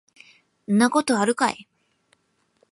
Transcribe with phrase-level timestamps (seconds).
[0.67, 1.67] そんなことあるかい